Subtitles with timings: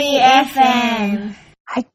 [0.00, 1.34] FM。
[1.64, 1.86] はい。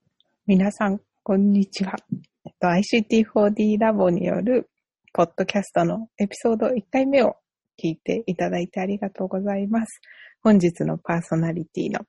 [0.45, 1.95] 皆さん、こんにちは。
[2.45, 4.69] えっと、ICT4D ラボによる、
[5.13, 7.37] ポッドキャストのエピソード1回目を
[7.81, 10.01] 聞いていただいてありがとうございます。
[10.41, 12.01] 本日のパーソナリティの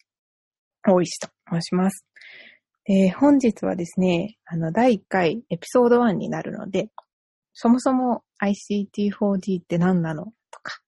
[0.84, 2.04] 大石と申します。
[2.86, 6.88] で、本日はですね、あの、第1回エピソード1になるので、
[7.52, 10.80] そもそも ICT4D って何なのとか、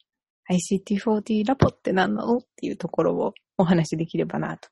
[0.50, 4.68] ICT4D ラボって何なのっていうところをお話しできればなと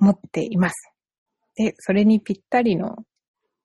[0.00, 0.74] 思っています。
[1.56, 2.96] で、それにぴったりの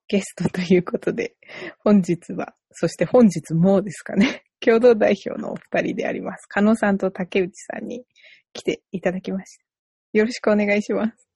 [0.08, 1.36] ゲストということで、
[1.80, 6.46] 本日は、そして本日もですかね、 共同代表のお二人であります。
[6.48, 8.06] 加納さんと竹内さんに
[8.54, 9.66] 来ていただきました。
[10.14, 11.30] よろしくお願いします。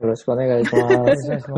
[0.00, 0.96] よろしくお願いします。
[0.96, 1.48] お願いします。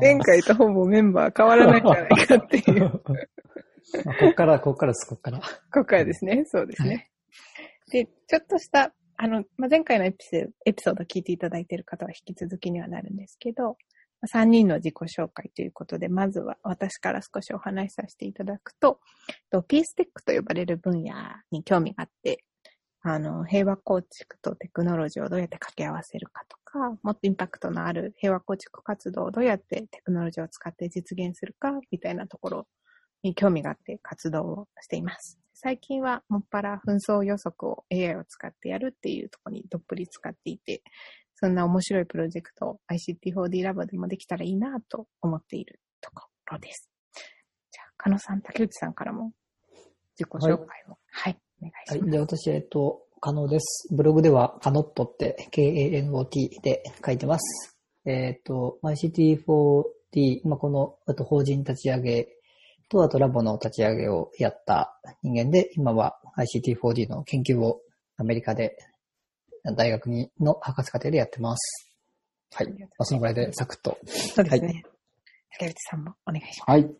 [0.00, 3.14] 前回とほぼメンバー変わらないんじゃないかっていう、こ
[4.04, 5.40] まあこっから、こっからです、こっから。
[5.72, 6.44] こからですね。
[6.46, 7.10] そうですね。
[7.90, 10.18] で、ちょっとした、あの、まあ、前回のエピ
[10.82, 13.76] ソード聞いていただいている方は引き続きにはなるんですけど、
[14.26, 18.98] 3人の自己紹介ということで、まずは私から少しお話しさせていただくと、
[19.50, 21.12] とピーステックと呼ばれる分野
[21.50, 22.44] に興味があって、
[23.02, 32.66] あの、平和構築とテクノロジーをどうやって掛け合わせるかとか、もっとインパクトのある平和構築活動をどうやってテクノロジーを使って実現するか、みたいなところ
[33.22, 35.38] に興味があって活動をしています。
[35.54, 40.82] 最近はもっぱら紛争予測を AI を使ってやるっていうところにどっぷり使っていて、
[41.34, 46.90] そんな面白いプロジェクトを ICT4D ラボでもできたらいいなと思っているところです。
[47.70, 49.32] じゃあ、加野さん、竹内さんからも
[50.18, 50.98] 自己紹介を。
[51.10, 51.98] はい、お願いはい。
[51.98, 52.10] します。
[52.10, 53.88] で、私、えっと、可能です。
[53.94, 57.78] ブログでは、カノットって、K-A-N-O-T で書いてます。
[58.06, 62.39] えっと、ICT4D、まあ、この、あと法人立ち上げ
[62.90, 67.80] と、あとラボの立ち上げをやった人間で、今は ICT4D の研究を
[68.16, 68.76] アメリカで、
[69.76, 71.92] 大学にの博士課程でやってます。
[72.54, 72.68] はい。
[72.68, 73.96] まあ、そのぐらいでサクッと。
[74.06, 74.82] そうですね。
[75.52, 76.70] 竹内さんもお願いします。
[76.70, 76.90] はい。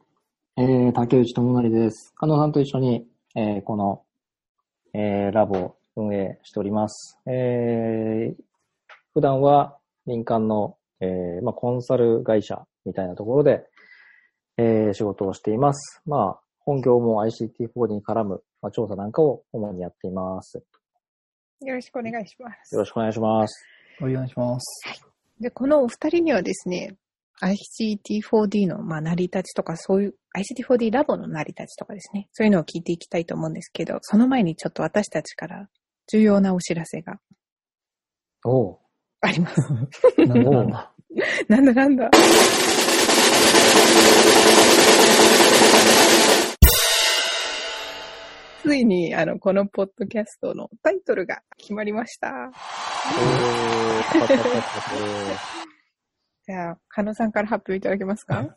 [0.57, 2.13] えー、竹内智則です。
[2.17, 4.03] 加納さんと一緒に、えー、この、
[4.93, 7.19] えー、ラボを運営しております。
[7.27, 8.43] えー、
[9.15, 13.65] 普段は民間の、えー、まあ、コンサル会社みたいなところで、
[14.60, 16.03] えー、仕事をしています。
[16.04, 20.62] まあ、本業も ICT4 に絡む、まあ、調査なんかを主にやっています。
[21.62, 22.75] よろしくお願いします。
[22.75, 23.65] よろしくお願いします。
[24.03, 24.82] お願いします。
[25.41, 26.97] で、このお二人にはですね、
[27.43, 35.69] ICT4D の、まあ、成り立ちとか、そういう、ICT4D ラボの成り立ちとかですね、そういうのを聞いていきたいと思うんですけど、その前にちょっと私たちから
[36.12, 37.19] 重要なお知らせが
[38.44, 38.78] おう。
[39.22, 39.60] あります。
[40.28, 40.93] なんだなんだ。
[41.49, 42.10] なんだなんだ。
[48.62, 52.53] ついに、あの、このポッドキャストのタイトルが決まりました。
[56.47, 58.56] じゃあ、加野さんから発表いただけますか？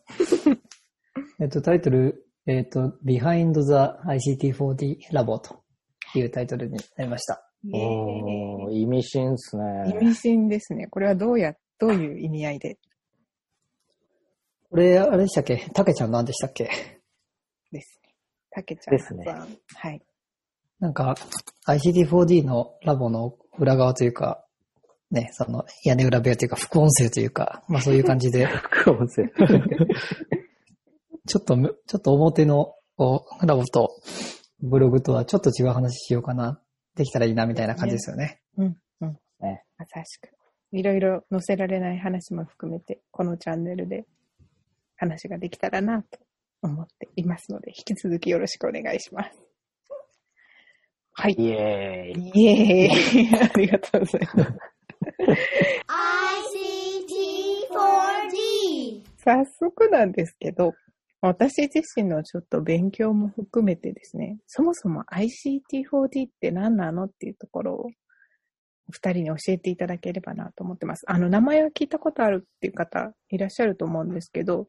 [1.39, 3.71] えっと、タイトル、えっと、Behind the
[4.05, 5.63] ICT4D Labo と
[6.15, 7.49] いうタイトルになりました。
[7.73, 9.63] おー、意味深っすね。
[9.89, 10.87] 意味深ですね。
[10.87, 12.77] これはどうや、どういう意味合いで
[14.73, 15.69] これ、あれでしたっけ？
[15.71, 16.63] たけちゃん何でしたっけ？
[17.71, 18.09] ですね。
[18.49, 19.23] たけちゃんですね
[19.75, 20.01] はい。
[20.79, 21.13] なんか、
[21.67, 24.43] ICT4D のラボの裏側というか、
[25.11, 28.47] ね、その屋根裏部屋というか副音声というか、まあそういう感じで、
[28.81, 29.27] 副音声。
[31.27, 33.91] ちょっとむ、ちょっと表のこうラボと
[34.59, 36.59] ブログとはちょっと違う話しようかな、
[36.95, 38.41] できたらいいなみたいな感じですよね。
[38.57, 39.19] うん、うん。
[39.39, 40.29] ねまさしく。
[40.71, 44.07] いろいろ載せられない話も含めて、このチャンネルで
[45.03, 46.19] 話ができたらなと
[46.61, 49.31] 思っていますので、引き続きよろしくお願いします。
[51.13, 51.35] はい。
[51.37, 52.31] イエーイ。
[52.33, 54.53] イエーイ ありがとうございます。
[57.69, 59.03] ICT4D。
[59.17, 60.73] 早速なんですけど、
[61.21, 67.91] 私自身のちょっと勉強も含めてですね、そもそも ICT4D って何なのっていうところを、
[68.89, 71.03] お二人に教えていただければなと思ってます。
[71.07, 74.65] あの、名前は聞いたことあるっていう方いらっしゃると思うんですけど、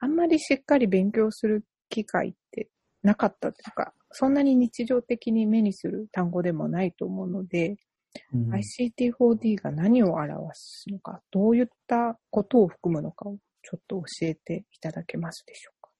[0.00, 2.68] あんまりしっかり勉強する機会って
[3.02, 7.76] なかったというか、そんなに日常的に目にする単語でもないと思うので、
[8.34, 15.90] うん ICT4D が何を表すのか、どういったことを含むのかをちょっと教えていただけますでしょうか。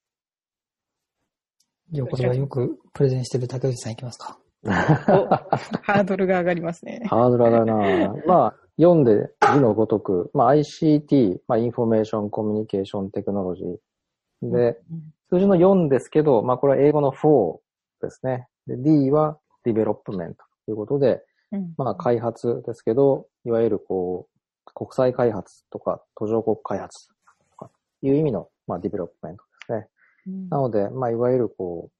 [1.91, 4.39] じゃあこれはよくプレゼンしてる竹内さんいきますか。
[4.65, 7.03] ハードルが上がりますね。
[7.09, 14.51] ハードル上がるなまあ、読んで字のごとく、まあ ICT、まあ Information Communication Technology。
[14.51, 17.57] で、うん数字の4ですけど、まあこれは英語の4
[18.03, 18.49] ですね。
[18.67, 21.23] で、D はディベロップメントということで、
[21.53, 24.33] うんまあ開発ですけど、いわゆるこう、
[24.75, 27.71] 国際開発とか途上国開発とか
[28.03, 29.89] いう意味の、まあ、 Development ですね。
[30.27, 31.91] うんなので、まあ、いわゆるこ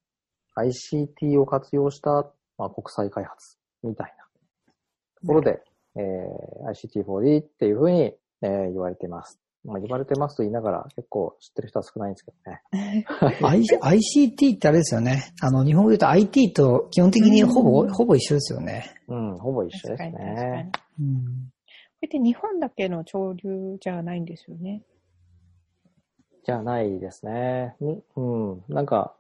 [0.57, 2.31] う、ICT を活用した、
[2.63, 4.25] まあ、国際開発みたいな
[5.21, 5.61] ところで、
[5.97, 9.41] えー ICT4D っていうふうに、えー言われています。
[9.65, 13.05] まあ、言われてますと言いながら結構知ってる人は少ないんですけどね。
[13.43, 15.35] I- ICT ってあれですよね。
[15.41, 18.85] あの、日本語で言うと IT と基本的にほぼ、うんほぼ一緒ですよね。
[19.09, 20.03] うん、ほぼ一緒です。
[20.05, 20.81] ねこ。
[21.01, 21.25] うん。
[22.01, 24.83] れって日本だけの潮流じゃないんですよね。
[26.45, 27.77] じゃないですね。
[27.81, 28.65] にうん。
[28.69, 29.15] なんか、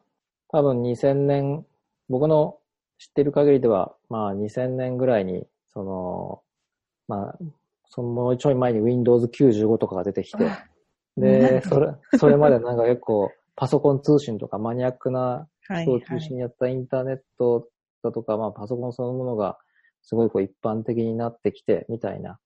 [0.48, 1.66] 多分2000年、
[2.08, 2.58] 僕の
[3.02, 6.42] 知ってる限りでは、まあ2000年ぐらいに、その、
[7.08, 7.38] まあ、
[7.86, 10.38] そのもうちょい前に Windows 95とかが出てきて、
[11.16, 16.02] で、それ、それまでなんか結構パソコン通信とかマニアックなはい、人をはい。
[16.04, 17.68] 中心にやったインターネット
[18.04, 19.58] だとか、まあパソコンそのものが
[20.02, 22.38] すごいこう一般的になってきて、みたいな。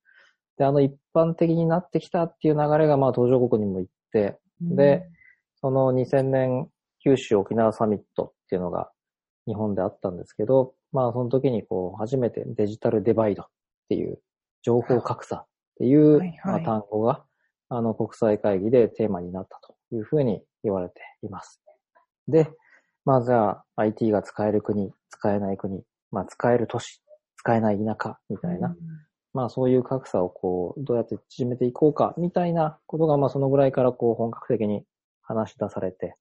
[0.56, 5.06] で、あの一般的になってきたっていう流れがまあ途上国にも行って、で、
[5.60, 6.70] その2000年
[7.02, 8.90] 九州沖縄サミットっていうのが
[9.46, 13.46] 日本であったんですけど、まあその時にこう初めてデジタルデバイドっ
[13.88, 14.18] ていう
[14.62, 15.46] 情報格差っ
[15.78, 17.24] ていう単語が
[17.68, 21.60] あの国際会議でテーマになったというふうに言われています。
[22.28, 22.48] で、
[23.04, 27.02] まあじゃあ IT が使える国、使えない国、まあ使える都市、
[27.36, 28.74] 使えない田舎みたいな、
[29.32, 34.84] まあそういう格差をこう、どうやって縮めていこうか、みたいなことが、まあそのぐらいからこう本格的に
[35.22, 36.16] 話し出されて、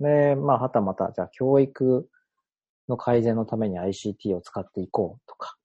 [0.00, 2.08] で、まあはたまた、じゃあ教育
[2.88, 5.56] の改善のために ICT を使っていこうとか、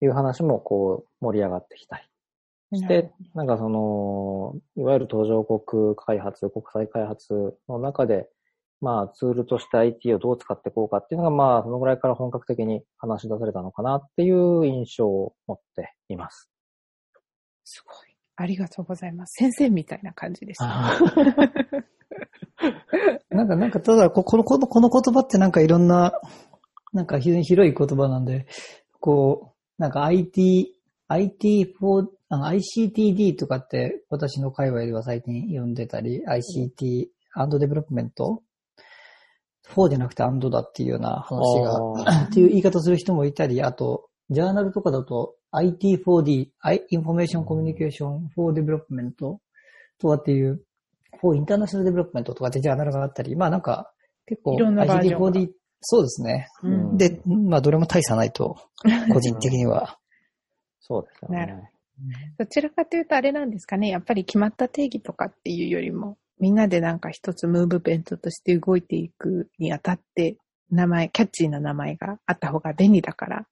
[0.00, 1.98] いう話もこう盛り上がってきた
[2.72, 8.28] りして、なんかその、いわゆる途上国開発、国際開発の中で、
[8.80, 16.48] まあツールとして IT をどう使っていこうかっていうのが、まあそのぐらいから本格的に話し出されたのかなっていう印象を持っています。
[17.64, 17.96] すごい。
[18.36, 19.32] ありがとうございます。
[19.32, 20.68] 先生みたいな感じです、ね。
[23.30, 26.12] なんか、なんか、ただ、ここの、この、この言葉ってなんかいろんな、
[26.92, 28.46] なんか非常に広い言葉なんで、
[29.00, 30.74] こう、なんか IT、
[31.08, 37.08] IT4、あの ICTD とかって私の界隈では最近呼んでたり、 ICT &
[37.58, 38.42] Development
[39.68, 49.40] ?4 じゃなくて and だっていうような話が、っていう言い方する人もいたり、あと、ジャーナルとかだと IT4D、I- Information Communication for Development と
[50.08, 50.62] かっていう、
[51.20, 53.92] for International Development とかってジャーナルがあったり、まあなんか
[54.26, 55.48] 結構いろんなバージョンが ICT4D、
[55.80, 56.48] そうですね。
[56.62, 58.56] うんで、まあどれも大差ないと、
[59.12, 59.98] 個人的には。
[60.80, 61.72] そうですよなるね。
[62.38, 63.88] どちらかというとあれなんですかね。
[63.88, 70.36] やっぱり決まった定義とかっていうよりも、みんなでなんか一つムーブメントとして動いていくにあたって、
[70.70, 73.46] 名前、キャッチーな名前があった方が便利だから、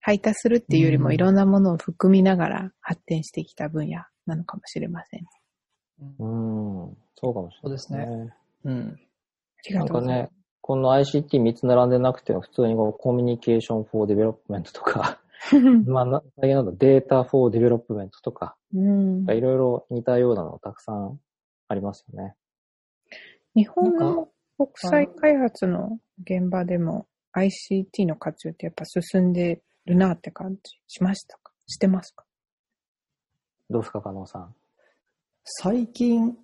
[0.00, 5.20] 配達するっていうよりもうんいろんなものを含みながら発展してきた分野なのかもしれません。
[6.18, 8.34] うん、そうかもしれない、そうですね。
[8.64, 9.00] うん。
[9.70, 10.00] なんか。
[10.00, 15.20] ね、この ICT3 つ並んでなくても普通にこうコミュニケーション for development とか、
[15.86, 21.20] まあ、な最近だとデータ for development とか、うんいろいろ似たようなのたくさん
[21.68, 22.34] ありますよね。
[23.54, 31.52] 日本なんの国際開発の現場でも ICT の活用ってやっぱ進んでるなって感じしましたか？
[31.66, 32.24] してますか？
[33.68, 34.54] どうですか、加納さん。
[35.44, 36.36] 最近、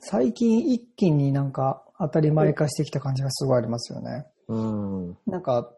[0.00, 4.26] 最近一気になんか当たり前化してきた感じがすごいありますよね。
[4.48, 5.18] うん。
[5.26, 5.70] なんか、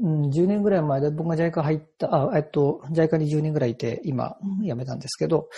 [0.00, 5.48] うん、10年ぐらい前で僕が JICA 入った、あ、えっと、JICA に10年ぐらいいて、今、辞めたんですけど、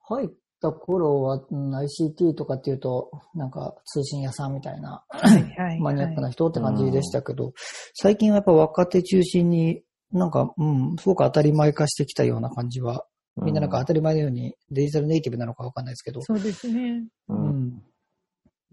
[0.00, 0.28] 入っ
[0.60, 7.52] た頃は、うん ICT とかっていうと、なんか通信屋さんみたいな、はいマニアックな人って感じでしたけど、
[7.94, 13.04] 最近はやっぱ若手中心に、なんか、うん、すごく当たり前化してきたような感じは、
[13.42, 17.04] みんななんか当たり前のようにデジタルネイティブなのかわかんないですけど、そうですね。
[17.28, 17.34] う。
[17.34, 17.82] うんん。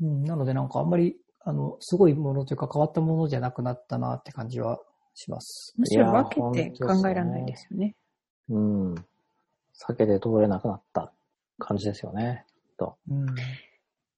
[0.02, 4.80] うん、なのでなんかあんまり、あの、すごいものというか変わったものじゃなくなったなって感じは
[5.14, 5.74] します。
[5.78, 7.96] むしろ分けて考えられないですよね。
[8.50, 8.94] うん。
[8.94, 11.14] 避けて通れなくなった
[11.60, 12.46] 感じですよね。
[12.78, 12.98] と。
[13.10, 13.26] うん。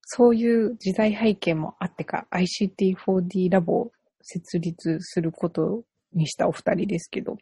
[0.01, 7.37] そういう時代背景もあってか、ICT4D ラボを設立することにしたお二人ですけど、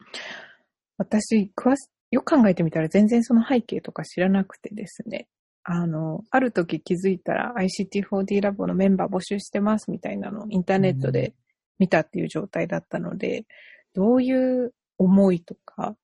[0.98, 5.28] 私、詳し、よく考えてみたら全然その背景とか知らなくてですね。
[5.64, 11.34] あの、ある時気づいたら ICT4D ラボのメンバー募集してますみたいなのをインターネットで
[11.78, 13.46] 見たっていう状態だったので、
[13.94, 14.32] どうい
[14.66, 15.96] う思いとか、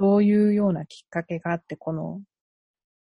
[0.00, 2.20] どういうようなきっかけがあって、この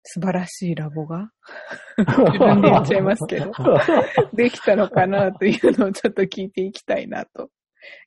[0.03, 1.31] 素晴らしいラボが
[1.97, 3.51] 自分で言っちゃいますけど、
[4.33, 7.49] できたのかなというのをちょっと聞いていきたいなと。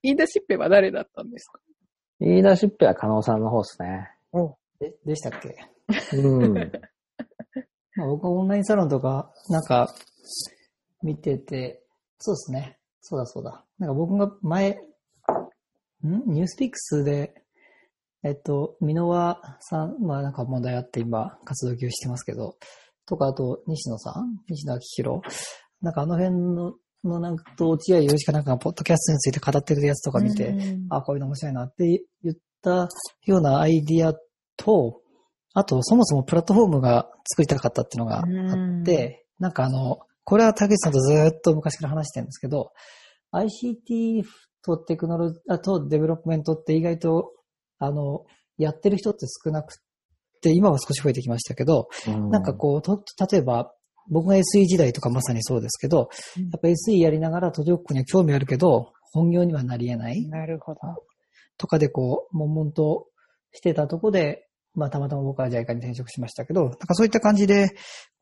[0.02, 1.61] 言い出しっぺは誰だったんですか？
[2.21, 4.11] 言い出しっぺは加納さんの方ですね。
[4.33, 5.56] おででしたっけ？
[6.16, 6.54] うん。
[7.97, 9.95] まあ僕はオンラインサロンとか、なんか、
[11.02, 11.83] 見てて、
[12.18, 12.78] そうですね。
[13.00, 13.64] そうだそうだ。
[13.78, 14.71] なんか僕が前、
[16.04, 16.23] ん？
[16.26, 17.35] ニュースピックスで、
[18.23, 22.56] えっと、箕輪さん、まあなんか問題あって今活動休止してますけど、
[23.06, 24.42] とかあと西野さん？
[24.49, 25.21] 西野亮廣？
[25.80, 32.88] なんかあの辺の、のなんかと落合洋一かなんかがポッドキャストについて語ってるやつとか見て、うんあ、こういうの面白いなって言った
[33.25, 34.14] ようなアイディア
[34.56, 35.00] と、
[35.54, 42.73] あと、そもそもプラットフォームが作りたかったっていうのがあって、なんかあの、これは竹内さんとずーっと昔から話してるんですけど、
[43.32, 44.25] ICT
[44.64, 47.32] とテクノロジー、あと Development って意外と、
[47.78, 48.25] あの、
[48.58, 49.76] やってる人って少なく
[50.42, 51.88] て、今は少し増えてきましたけど、
[52.30, 53.73] なんかこう、と、例えば、
[54.08, 60.26] 僕が SE 時代とかまさにそうですけど、うんやっぱ SE やりながら途上国には興味あるけど、本業にはなり得ない。
[60.28, 60.80] なるほど。
[61.58, 63.06] とかでこう、悶々と
[63.52, 67.70] してたとこで、まあたまたま僕は JICA に転職しましたけど、なんかそういった感じで、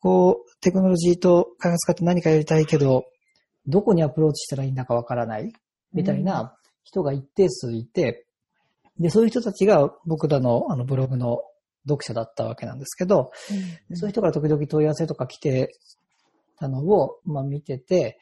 [0.01, 3.05] こう、テクノロジーと開発家って何かやりたいけど、
[3.67, 5.53] どこにアプローチしたらいいんだかわからない、
[5.93, 8.27] みたいな人が一定数いて、
[8.99, 11.43] で、そういう人たちが僕らのあのブログの
[11.89, 13.33] 読者だったわけなんですけど、
[13.89, 15.77] でそういう人から時々問い合わせとか来て
[16.59, 18.19] たのを、まあ見てて、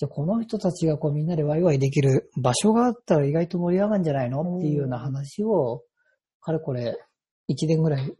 [0.00, 5.82] じゃあこの人たちがこうみんなでワイワイできる場所があったら意外と盛り上がるんじゃないのっていうような話を、
[6.40, 6.98] かれこれ
[7.50, 8.10] 1年ぐらい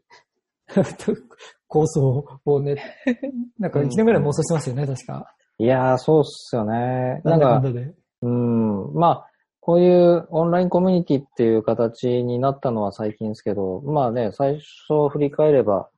[1.69, 2.77] 構想をね、
[3.59, 5.35] なんか1年ぐらい妄想してますよね、確か。
[5.57, 7.23] いやー、そうっすよね。
[7.25, 7.95] なんかん。
[8.21, 8.93] うん。
[8.93, 14.57] まあ、こういうオンラインコミュニティっていう形になったのは最近ですけど、まあね、最
[14.89, 15.89] 初振り返れば、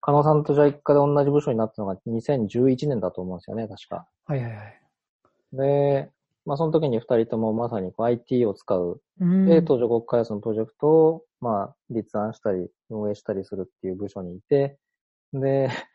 [0.00, 4.06] 加納さんとジャイカで同じ部署になったのが2011年だと思うんですよね、確か。
[4.24, 4.85] はいはいはい。
[5.52, 6.10] で、
[6.44, 14.78] まあその時に二人ともまさにこう IT を使う、うんで、途上国開発のプロジェクトを、まあ、立案したり、運営したりするっていう部署にいて、
[15.32, 15.68] で、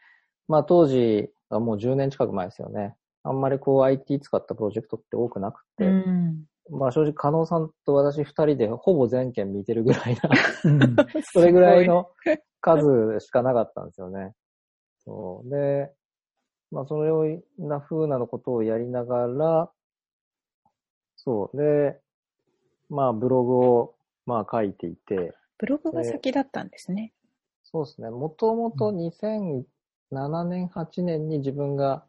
[0.47, 2.95] まあ当時、あもう10年近く前ですよね。
[3.23, 10.29] あんまりこう IT 使ったプロジェクトって多くなくて、うんまあ正直、加納さんと私二人でほぼ全件見てるぐらいな、
[10.65, 12.09] うん それぐらいの
[12.61, 14.33] 数しかなかったんですよね。
[15.03, 15.49] そう。
[15.49, 15.91] で、
[16.71, 17.25] まあそれを
[17.59, 19.71] な風なのことをやりながら、
[21.17, 21.57] そう。
[21.57, 21.99] で、
[22.89, 27.13] まあブログをまあ書いていて、ブログが先だったんですね。
[27.63, 28.09] そうですね。
[28.09, 32.03] もともと2007年、8年に自分が、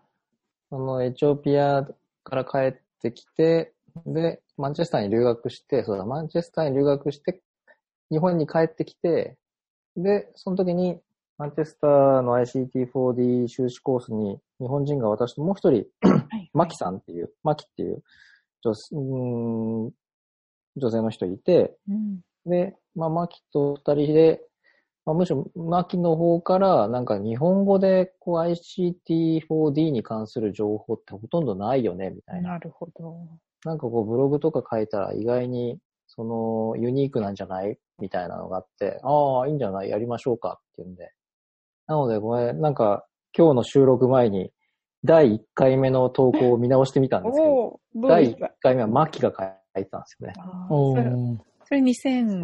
[0.70, 1.86] そのエチオピア
[2.24, 3.74] から帰ってきて、
[4.06, 7.42] で、マンチェスターに留学して、そうだ、マンチェスターに留学して、
[8.10, 9.36] 日本に帰ってきて、
[9.96, 11.00] で、その時に、
[11.36, 16.50] マンチェスターの ICT4D 修士コースに日本人が私ともう一人、はい。
[16.54, 18.02] マキさんっていう、マキっていう
[18.62, 19.90] 女性、うーん
[20.76, 22.20] 女性の人いて、うん。
[22.46, 24.40] で、まあ、マキと二人で、
[25.04, 32.50] まあ、むしろ、マキの方から、なんか日本語で、こう ICT4D に関する情報ってほとんどないよね、みたいな。
[32.52, 33.16] なるほど。
[33.64, 37.78] なんかこう、ブログとか書いたら意外に、その、ユニークなんじゃない？
[37.98, 39.90] みたいなのがあって、ああ、いいんじゃない？
[39.90, 40.60] やりましょうか？
[40.60, 41.10] っていうんで。
[41.86, 44.50] なので、これ、なんか、今日の収録前に、
[45.04, 48.54] 第1回目の投稿を見直してみたんですけど、ど第1した？
[48.60, 50.34] 回目はマキが書いてたんですよね。
[50.68, 52.40] それーそれ2010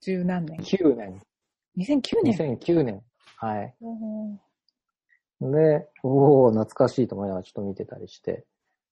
[0.00, 1.20] そ何年？9年。
[1.78, 3.02] 2009年2009年。
[3.36, 3.74] はい。
[5.40, 8.44] で、おお懐かしいと思いながらちょっと見てたりして。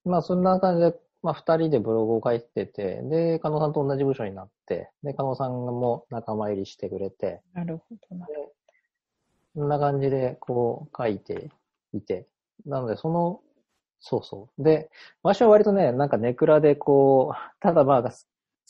[0.05, 8.27] まあそんな感じで、まあ二人でブログを書いてて、で、加納さんと同じ部署になって、で、加納さんも仲間入りしてくれて、なるほどな。
[9.55, 11.49] こんな感じでこう書いて
[11.93, 12.27] いて。
[12.65, 13.41] なのでその、
[13.99, 14.63] そうそう。
[14.63, 14.89] で、
[15.23, 18.11] 私は割とね、なんかネクラでこう、ただまあ好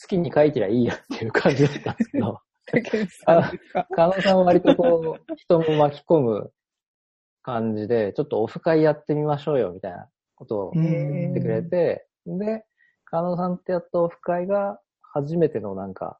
[0.07, 6.51] きに書いてりゃいいやっていう感じだったんですけど、 竹内さんは割とこう、人も巻き込む
[7.43, 12.65] 感じで、ちょっとオフ会やってみましょうよ、みたいなことをうん言ってくれて、で、
[13.05, 16.19] 加納さんってやったオフ会が初めてのなんか、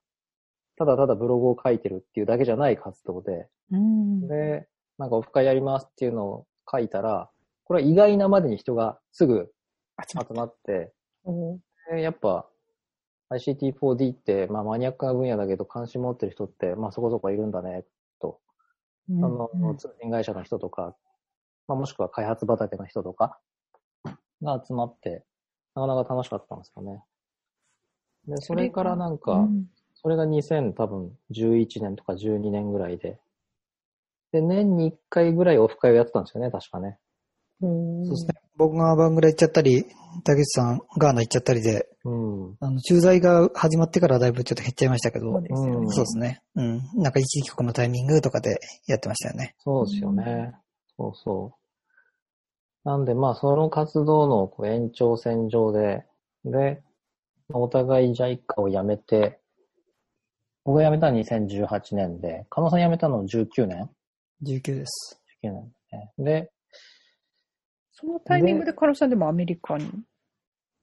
[0.79, 4.27] ただただブログを書いてるっていうだけじゃない活動で、うん。
[4.29, 4.65] で、
[4.97, 7.29] なんかオフ会やりますっていうのを書いたら、
[7.65, 9.51] これは意外なまでに人がすぐ
[10.07, 10.93] 集まって、
[11.97, 12.47] やっぱ
[13.31, 17.83] ICT4D って、まあマニアックな分野だけど関心持ってる人って、まあそこそこいるんだね、
[18.21, 18.39] と。
[19.09, 20.95] うんあの、通信会社の人とか、
[21.67, 23.37] まあ、もしくは開発畑の人とか
[24.41, 25.25] が集まって、
[25.75, 27.03] なかなか楽しかったんですよね。
[28.27, 29.65] で、それからなんか、うん
[30.01, 33.19] それが2000多分11年とか12年ぐらいで、
[34.31, 36.97] で、年に1回ぐらいオフ会をやってたんですよね、確かね。
[37.61, 38.33] そうそうですね。
[38.57, 39.85] 僕がバングラ行っちゃったり、
[40.23, 42.55] 竹内さんガーナ行っちゃったりで、うん。
[42.59, 45.71] あの、駐在が始まってからだいぶちょっと減っちゃいましたけど、そうですよね。
[45.75, 46.41] うんそうですね。
[46.55, 46.81] うん。
[46.95, 49.55] なんか一時帰国のタイミングとかでやってましたよね。
[49.59, 50.53] そうですよね。
[50.97, 51.53] そうそ
[52.85, 52.87] う。
[52.87, 56.05] なんで、まあ、その活動のこう延長線上で、
[56.45, 56.81] で、
[57.49, 59.38] まあお互いジャイカを辞めて、
[60.63, 63.89] 僕が辞めたのは2018年で、加納さん辞めたの19年
[64.43, 65.21] ？19です。
[65.43, 66.11] ?19 年ね。
[66.17, 66.51] で、
[67.91, 69.89] そのタイミングでカロさんでもアメリカに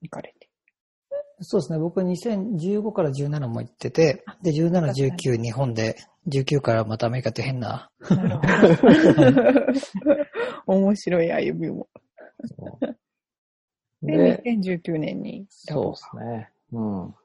[0.01, 0.47] 行かれて？
[1.41, 1.77] そうですね。
[1.77, 4.71] 僕は2015から17も行ってて、で、17、
[5.15, 5.95] 19日本で、
[6.27, 7.91] 19からまたアメリカって変な。
[8.09, 8.41] な。
[10.65, 11.87] 面白い歩みも。
[12.43, 12.97] そう
[14.01, 16.49] で、で、2019年にラそうボですね。
[16.71, 17.15] うん。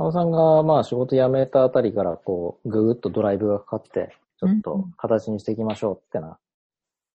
[0.00, 0.20] ができたと。
[0.20, 6.38] 加納さんが、まあ、仕事辞めたあたりから、こう、ぐぐっとドライブがかかって、ちょっと形にしていきましょうってな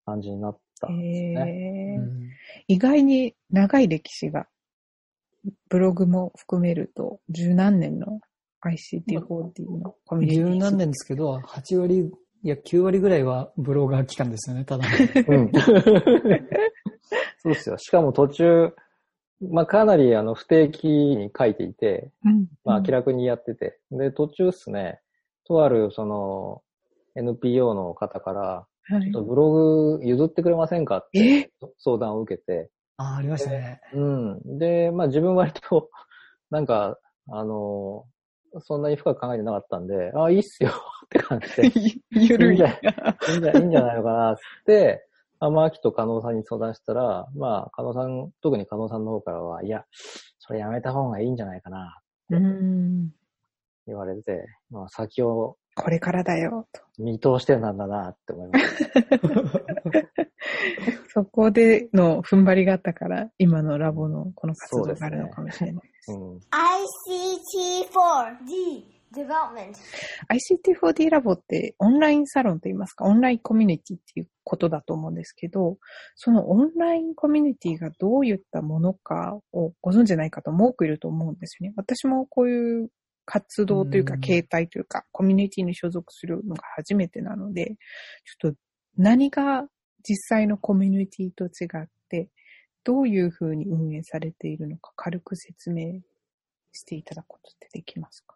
[0.05, 1.99] 感じになったんですよね。
[2.67, 4.47] 意外に長い歴史が、
[5.69, 8.19] ブログも含めると、十何年の
[8.63, 10.45] ICT4D のコミュニティ。
[10.45, 12.11] 十何年ですけど、8割、
[12.43, 14.85] いや、9割ぐらいはブロガー期間ですよね、ただ。
[15.27, 15.51] うん。
[17.39, 17.77] そうですよ。
[17.77, 18.73] しかも途中、
[19.41, 22.47] まあ、かなりあの不定期に書いていて、うん。
[22.63, 23.79] まあ、気楽にやってて。
[23.91, 24.99] で、途中ですね、
[25.45, 26.61] とあるその
[27.15, 28.41] NPO の方から、
[28.87, 31.49] はいちょっとブログ譲ってくれませんかってえ？
[31.79, 33.81] 相談を受けて、ああ、ありましたね。
[33.93, 34.59] うん。
[34.59, 35.89] で、まあ自分割と、
[36.51, 36.99] なんか、
[37.29, 38.05] あの、
[38.59, 41.67] そんなに深く考えてなかったんで、あ、いいっすよって感じで、
[42.21, 42.51] いゆるい。
[42.51, 42.79] いんじゃい
[43.33, 45.07] いんじゃいいんじゃないのかなって、
[45.45, 49.85] あまあ、秋と加納さんに相談したら、まあ、加納さん、特に加納さんの方からは、いや、
[50.39, 51.99] それやめた方がいいんじゃないかな、
[52.29, 53.09] うん。
[53.87, 56.81] 言われて、まあ、先をこれからだよ、と。
[56.97, 59.01] 見通してたんだなって思いました。
[61.13, 66.11] そこでの踏ん張りがあったから、今のラボのこの活動があるのかもしれないです。
[66.13, 66.37] うん。
[68.47, 69.75] ICT4D development.
[70.29, 75.77] ICT4D ラボってオンラインサロンといいますか、オンラインコミュニティっていうことだと思うんですけど、
[76.15, 81.73] そのオンラインコミュニティがどういったものかをご存じない方も多くいると思うんですよね。
[81.77, 82.89] 私もこういう
[83.25, 87.75] 活動というかうん形態というか、コミュニティに所属するのが初めてなので、
[88.39, 88.57] ちょっと
[88.97, 89.67] 何が
[90.07, 92.29] 実際のコミュニティと違って、
[92.83, 96.01] どういうふうに運営されているのか軽く説明
[96.71, 98.35] していただくことってできますか？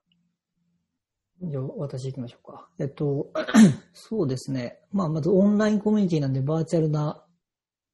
[1.42, 2.68] じゃあ、私行きましょうか。
[2.80, 3.32] えっと、
[3.94, 4.80] そうですね。
[4.92, 7.24] まあ、まずオンラインコミュニティなんでバーチャルな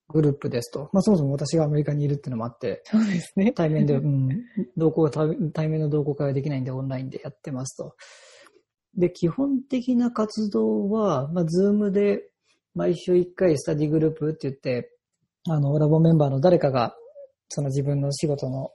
[0.10, 0.89] グループですと。
[0.93, 3.51] まあ、そもそも私がアメリカにいるっていうのもあって、そうですね。
[3.51, 4.29] 対面で、 うん、
[4.77, 7.95] 同行対面の同行会はできないんでオンラインでやってますと。
[8.95, 12.29] で、基本的な活動は、まあ、ズームで
[12.75, 14.91] 毎週1回スタディグループって言って、
[15.49, 16.95] あの、ラボメンバーの誰かが、
[17.49, 18.71] その自分の仕事の、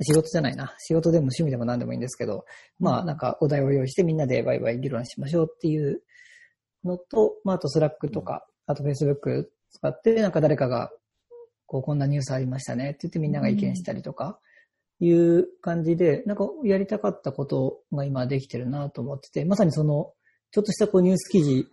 [0.00, 0.74] 仕事じゃないな。
[0.78, 2.44] 仕事でも趣味でも何でもいいんですけど、
[2.78, 6.02] まあ、なんかお題を用意してみんなでワイワイ議論しましょうっていう
[6.84, 10.90] のと、まあ、あとスラックとか、あとフェイスブック使って、なんか誰かが、
[11.66, 14.38] こう、こんなニュースありましたねって言ってみんなが意見したりとか、
[15.00, 20.12] いう感じで、なんかやりたかったことが今できてるなと思ってて、まさにその、
[20.52, 21.66] ちょっとしたこうニュース記事、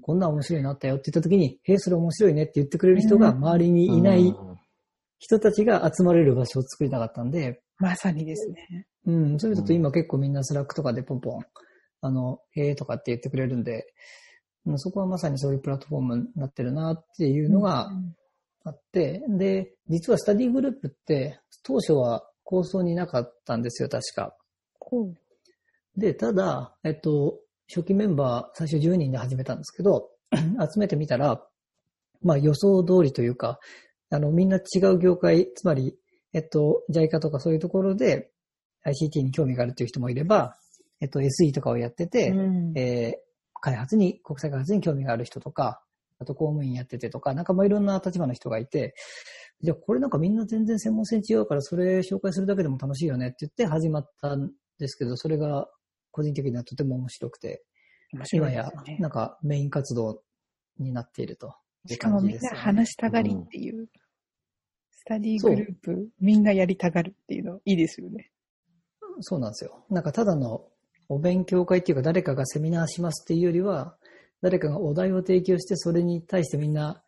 [0.00, 4.58] こんな面白いのあったよって言った時に、へえ、それ面白いねって言ってくれる人が周りにいないうん
[5.24, 8.86] 人たちが集まれる場所を作りたかったんで、まさにですね。
[9.06, 11.40] うん、それだと今結構みんなスラックとかでポンポン、
[12.02, 13.86] あの、へえとかって言ってくれるんで、
[14.66, 17.90] うんそこはまさにそういうプラットフォームになってるなっていうのが
[18.64, 24.36] あって、で、実はスタディグループって当初は構想になかったんですよ、確か。
[24.78, 25.10] こ
[25.96, 26.00] う。
[26.00, 31.42] で、ただ、えっと、初期メンバー最初10人で始めたんですけど、 集めてみたら、
[32.22, 33.58] まあ予想通りというか、
[34.14, 35.96] あの、みんな違う業界、つまり、
[36.32, 38.30] えっと、JICA とかそういうところで
[38.86, 40.56] ICT に興味があるという人もいれば、
[41.00, 42.72] えっと、SE とかをやってて、うん。
[42.76, 43.24] えー
[43.64, 45.82] 開発に、国際開発に興味がある人とか、
[46.18, 48.94] あと公務員やっててとか、なんかまあいろんな立場の人がいて、
[49.62, 55.66] じゃあこれなんかみんな全然専門性違うからそれ紹介するだけでも楽しいよねって言って始まったんですけど、それが
[56.10, 57.64] 個人的にはとても面白くて、
[58.12, 58.70] 面白今や。
[58.98, 60.20] なんかメイン活動
[60.78, 63.88] になっているとしかもみんな話したがりっていう、
[65.06, 68.30] スタディグループ、みんなやりたがるっていうのいいですよね。
[69.20, 69.84] そうなんですよ。
[69.90, 70.64] なんかただの
[71.10, 73.98] お勉強会っていうか誰かがセミナーしますっていうよりは、
[74.40, 77.02] 誰かがお題を提供してそれに対してみんな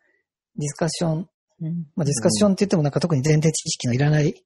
[0.57, 1.29] ディスカッション、
[1.61, 1.87] うん。
[1.95, 4.43] まあディスカッションって言ってもなんか特に前提知識のいらない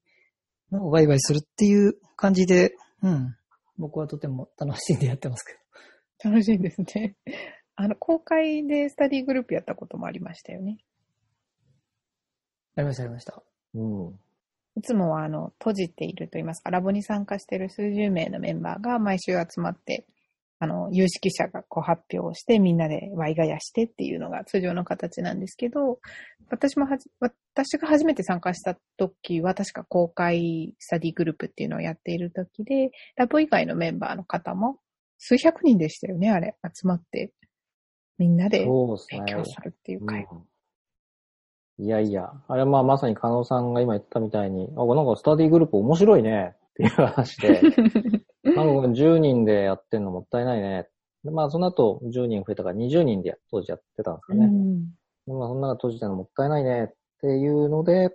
[0.70, 3.36] のをワイワイするっていう感じで、うん。
[3.76, 5.52] 僕はとても楽しんでやってますけ
[6.24, 6.30] ど。
[6.30, 7.16] 楽しいですね。
[7.76, 10.78] あの、公開でスタディグループやったこともありましたよね。
[12.76, 13.42] ありました、ありました。
[13.74, 14.18] うん。
[14.76, 20.06] いつもはあの閉じていると言いますか、ラボに参加している数十名のメンバーが毎週集まって、
[20.58, 25.98] あの、有識者がこう発表をして、みんなでワイガヤしてっていうのが通常の形なんですけど、
[26.48, 34.78] 私もはじ、私が初めて参加した時は確か公開スタディグループっていうのをやっている時で、ラボ以外のメンバーの方も
[35.18, 37.32] 数百人でしたよね、あれ、集まって、
[38.18, 38.64] みんなで。
[39.10, 40.26] 勉強するっていう会。
[40.30, 40.51] うん
[41.78, 47.60] いやいや、あれはまあまさに加納さんが今言ったみたいに、あ、なんかスタディグループ面白いねっていう話で、
[48.44, 50.88] なんか10人でやってんのもったいないね。
[51.24, 54.46] でまあその後10人増えたから20人で当時やってたんですかね。
[54.46, 54.84] うん
[55.26, 58.14] でまあそんなの閉じてるのもったいないねっていうので、じ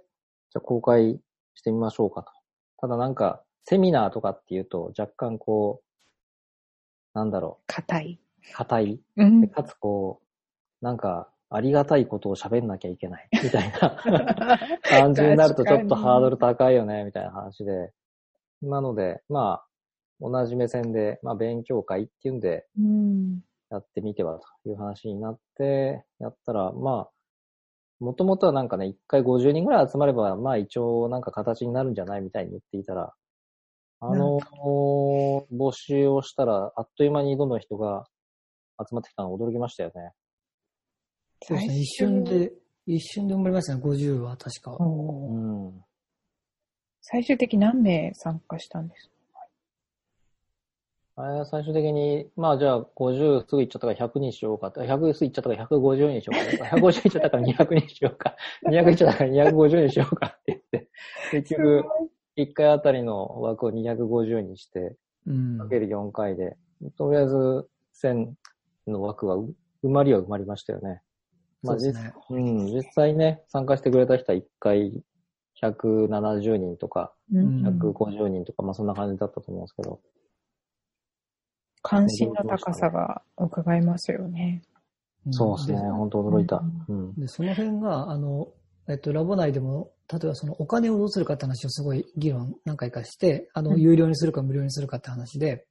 [0.56, 1.20] ゃあ公開
[1.56, 2.32] してみましょうかと。
[2.80, 8.20] ただなんか、セミナーとかっていうと若干こう、なんだろ硬い。
[8.50, 9.02] う、硬い。
[9.16, 10.22] うんでかつこ
[10.82, 14.60] う、なんか、ありがたいことを喋んなきゃいけない、 みたいな。
[14.84, 17.94] 感じになるとちょっとハードル高いよね、みたいな話で。
[18.62, 19.68] なので、まあ、
[20.20, 23.42] 同じ目線で、まあ、勉強会っていうんで、うん。
[23.70, 27.10] やってみてはという話になって、やったら、まあ、
[28.00, 33.14] もともとはなんかね、一回50人ぐらい集まれば、まあ一応なんか形になるんじゃないみたいに言っていたら、
[34.00, 38.06] あの、募集をしたら、あっという間にどんどん人が
[38.80, 40.12] 集まってきたの驚きましたよね。
[41.42, 41.80] そうですね。
[41.80, 42.52] 一瞬で、
[42.86, 43.82] 一瞬で埋まりましたね。
[43.82, 44.78] 50は確か。
[44.80, 45.84] うん。
[47.02, 49.10] 最終的に何名参加したんです
[51.20, 56.76] あれ最終的に、まあじゃあ50すぐ行っちゃったから100にしようかって、100すぐ行っちゃったから150にしようか。
[56.78, 58.36] 150行っちゃったから200にしようか。
[58.68, 60.90] 200行っちゃったから250にしようかって言って、
[61.32, 61.86] 結局、
[62.38, 64.96] 1回あたりの枠を250にして、
[65.26, 65.58] うん。
[65.58, 66.56] かける4回で、
[66.98, 67.68] とりあえず
[68.04, 68.34] 1000
[68.86, 71.02] の枠はう埋まりは埋まりましたよね。
[71.64, 72.14] まあうですね。
[72.30, 75.04] うん、実際ね、参加してくれた人は1回
[75.62, 80.00] 170人とか、うんうん150人とか、まあそんな感じだったと思うんですけど。
[81.82, 84.62] 関心の高さが伺えますよね。
[85.28, 86.62] んそうですね、本当驚いた。
[86.88, 87.14] うん。
[87.16, 88.48] で、その辺が、あの、
[88.90, 95.66] えっと、ラボ内でも、例えばそのお金をどうするかって話をすごい議論何回かして、あの、うん有料にするか無料にするかって話で、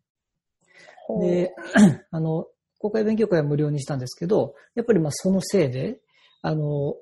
[1.21, 1.55] で、
[2.11, 2.47] あの、
[2.87, 5.99] 公開勉強会は無料にしたんですけど、やっぱりまあそのせいで、
[6.43, 6.95] あの、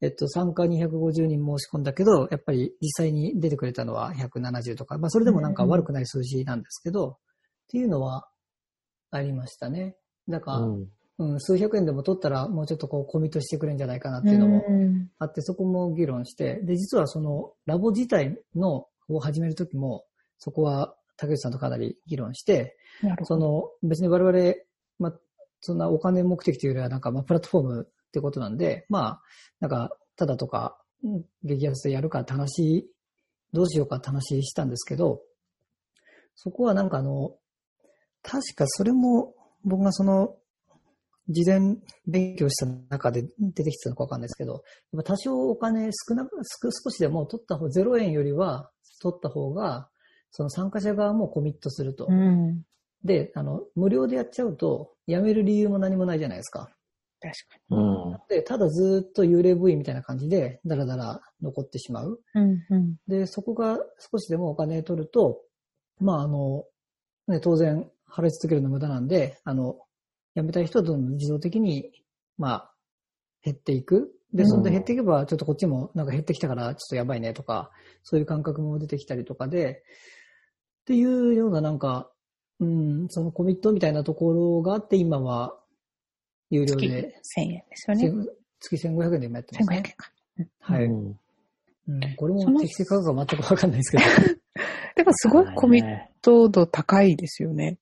[0.00, 7.16] えっと、参加250人申し込んだけど、やっぱり実際に出てくれたのは170とか、まあそれでもなんか悪くない数字なんですけど、っ
[7.68, 8.28] ていうのは
[9.10, 9.96] ありましたね。
[10.28, 20.04] だから、うんうん、数百円でも取ったらもうちょっとこうコミットしてくれるんじゃないかなっていうのもうんあって、そこも議論して、で、実はそのラボ自体のを始めるときも、
[20.38, 22.76] そこは竹内さんとかなり議論して。
[23.24, 24.54] その別に我々、
[25.00, 25.12] まあ、
[25.60, 29.22] そんなお金目的というよりはなんかまあプラットフォームってことなんで、まあ、
[29.58, 30.78] なんか、ただとか、
[31.42, 32.88] 激安でやるかって話、
[33.52, 35.22] どうしようかって話したんですけど、
[36.36, 37.36] そこはなんかあの、
[38.22, 39.34] 確かそれも
[39.64, 40.36] 僕がその、
[41.28, 41.76] 事前
[42.08, 44.64] 勉強した中で出てきてたのかわかんないですけど、
[45.04, 49.88] 多少お金少なく、少少しでも取った方、0円よりは取った方が、
[50.32, 52.06] その参加者側もコミットすると。
[52.08, 52.62] うん。
[53.04, 56.70] で、あの、無料でやっちゃうと、辞める理由も何もないじゃないですか。
[57.20, 58.18] 確かうん。
[58.28, 62.20] で、ただずっと幽霊部員みたいな感じで、だらだら残ってしまう。
[62.34, 62.42] に。
[62.42, 62.96] うんうん。
[63.08, 65.42] で、そこが少しでもお金取ると、
[65.98, 66.64] まあ、あの、
[67.28, 69.78] ね、当然、払い続けるの無駄なんで、あの、
[70.34, 71.90] 辞めたい人はどんどん自動的に、
[72.38, 72.74] まあ、
[73.42, 74.12] 減っていく。
[74.32, 77.70] で、それで減っていけば、ちょっとこっちもなんか減ってきたから、ちょっとやばいねとか、
[78.02, 79.82] そういう感覚も出てきたりとかで、
[80.82, 82.10] っていうようななんか、
[82.60, 85.56] うん、そのコミットみたいなところがあって、今は、
[86.50, 88.26] 有料月で、1000円ですよね。
[88.60, 89.82] 月1500円で今やってます1500ね円。
[89.96, 90.12] か。
[90.60, 90.84] はい。
[90.84, 91.20] うん
[91.88, 94.04] うん、これも適正価格が全くわかんないですけど。
[94.96, 97.78] でもすごいコミット度高いですよね。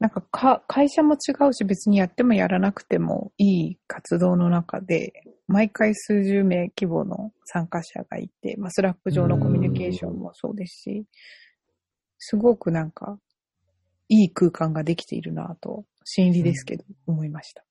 [0.00, 5.12] なんかか、会社も違うし別にやってもやらなくてもいい活動の中で、
[5.46, 11.06] 毎回数十名規模の参加者がいて、まあ、スラック上のコミュニケーションもそうですし、
[12.18, 13.18] すごくなんか、
[14.08, 17.62] いい空間ができているなと、心理ですけど、思いました。
[17.62, 17.68] うん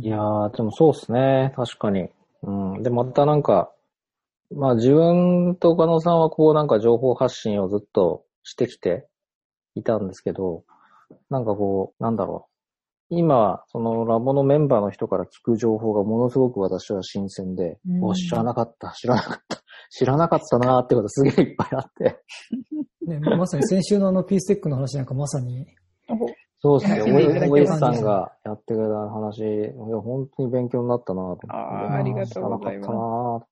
[0.00, 1.52] いやー、でもそうっすね。
[1.56, 2.08] 確かに。
[2.42, 2.82] うん。
[2.84, 3.72] で、またなんか、
[4.54, 9.08] まあ自分と岡野さんはこうなんか情報発信をずっとしてきて
[9.74, 10.64] いたんですけど、
[11.30, 12.52] なんかこう、なんだろう。
[13.14, 19.61] 今、そのラボのメンバーの人から聞く情報がものすごく私は新鮮で、うんお知らなかった、知らなかった、
[19.94, 22.18] 知らなかったなーってことすげえいっぱいあって、
[23.06, 25.66] ね、まさに先週のあのピーステックの話なんかまさに、
[26.60, 27.48] そうですね。
[27.50, 31.46] おいさんがやってくれた話、いや、本当に勉強になったなと思って。
[31.50, 33.46] あーありがとうございます知らなかったな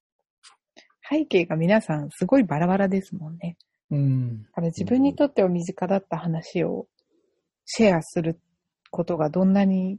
[1.11, 3.59] 背景が皆さんすごいバラバラですもんね。
[3.91, 4.43] うん。
[4.45, 6.87] だから自分にとっては身近だった話を
[7.67, 8.41] シェアする
[8.91, 9.99] ことがどんなに、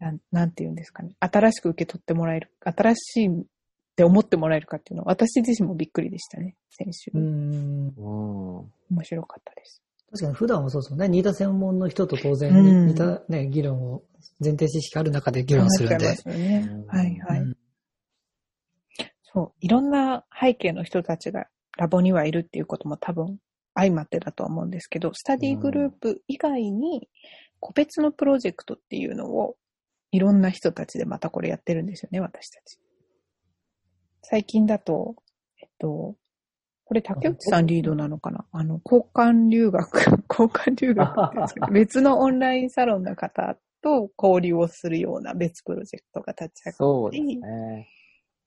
[0.00, 1.14] なんなんて言うんですかね。
[1.20, 3.46] 新しく受け取ってもらえる、新しい
[3.94, 7.12] って思ってもらえるかっていうのは、私自身もびっくりでしたね、先週。
[7.14, 7.88] うん。
[7.88, 8.72] うん。
[8.90, 9.82] 面白かったです。
[10.10, 11.08] 確かに普段はそうですよね。
[11.08, 14.02] 似た専門の人と当然うん似たね、議論を、
[14.40, 16.34] 前提知識ある中で議論するんで話しちゃい。
[16.34, 16.86] ますよねうん。
[16.86, 17.40] はいはい。
[17.40, 17.56] うん
[19.34, 19.52] そう。
[19.60, 23.38] いろんな背景の人たちがラボにはいるっていうことも多分
[23.74, 27.08] 相まってだとは思うんですけど、スタディグループ以外に
[27.58, 29.56] 個別のプロジェクトっていうのを
[30.12, 32.78] いろんな人たちでまたこれやってるんですよね、私たち。
[34.24, 35.16] 最近だと、
[35.60, 36.16] えっと、
[36.86, 38.44] これ竹内さんリードなのかな？
[38.52, 39.96] あの、交換留学、
[40.28, 47.88] 交換留学って 別のオンラインサロンの方と交流をするような別プロジェクトが立ち上がそうですね。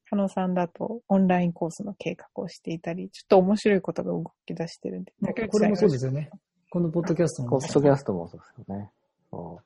[0.10, 5.14] 加納さんだとオンラインコースの計画をしていたり、ちょっと面白いことが動き出してるんで。
[5.20, 6.30] まあ竹内これもそうさんですよね。
[6.70, 7.50] このポッドキャストも。
[7.50, 8.92] ポッドキャストもそうですよね。
[9.30, 9.64] そう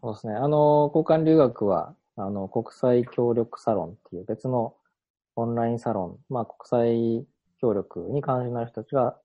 [0.00, 0.34] そうですね。
[0.34, 4.74] あの、交換留学は、あの、国際協力サロンっていう別の
[5.36, 7.26] オンラインサロン、まあ、国際
[7.60, 9.16] 協力に関心のある人たちが、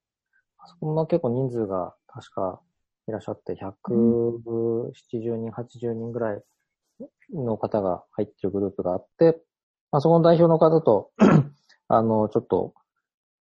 [0.57, 2.61] あそこも結構人数が確か
[3.07, 6.43] いらっしゃって、170人、80人ぐらい
[7.33, 9.41] の方が入ってるグループがあって、
[9.91, 11.11] まあ、そこの代表の方と、
[11.87, 12.73] あの、ちょっと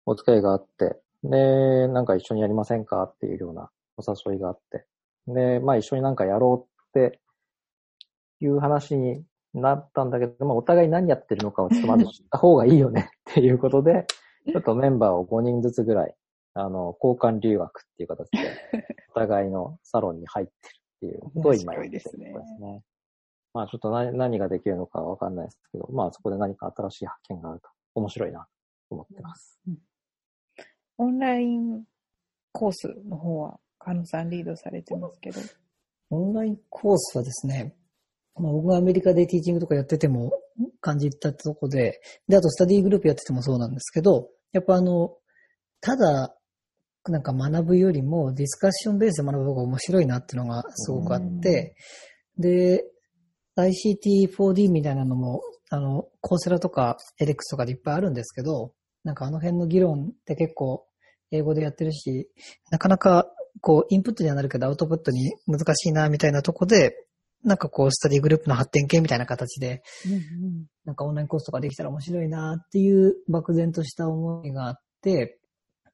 [0.06, 4.86] お付き合いがあって、で、なんか一緒にやりませんかっていうようなお誘いがあって。
[5.28, 7.20] で、まあ一緒になんかやろうって
[8.42, 9.24] いう話に
[9.62, 14.06] なったんだけど、まあお互い何やってるのかをちょっとまず知った方がいいよね っていうことで、
[14.48, 16.16] ちょっとメンバーを5人ずつぐらい、
[16.54, 18.38] あの、交換留学っていう形で、
[19.16, 22.84] お互いのサロンに入ってるっていうことを今やってるところですね。
[23.54, 28.48] まあちょっと何何ができるのかわかんないですけど、まあそこで何か新しい発見があると面白いな
[28.90, 29.60] と思ってます。
[30.98, 31.86] オンライン
[32.52, 35.42] コースの方は、加納さんリードされてますけど。
[36.10, 37.76] オンラインコースはですね、
[38.38, 40.32] まあ、僕がアメリカでティーチングとかやってても
[40.82, 45.16] 感じたとこで、で、あとスタディグループやっててもそうなんですけど、やっぱあの、
[45.82, 46.36] ただ、
[47.08, 51.76] なんか学ぶよりもディスカッションベースで学ぶ方が面白いなっていうのがすごくあって、
[52.38, 52.84] で、
[53.58, 60.86] ICT4D みたいなのも、あの、コーセラとかエレックスとかでいっぱいあるんですけど、なんかあの辺の議論って結構
[61.32, 62.28] 英語でやってるし、
[62.72, 63.28] なかなか
[63.62, 67.05] こうインプットにはなるけどアウトプットに難しいなみたいなとこで、
[67.46, 69.84] なんかこうスタディグループの発展系みたいな形で、
[70.84, 75.40] なんかオンラインコースとかできたら面白いなっていう漠然とした思いがあって、